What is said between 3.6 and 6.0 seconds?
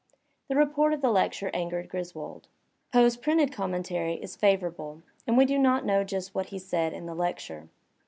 tary is favourable, and we do not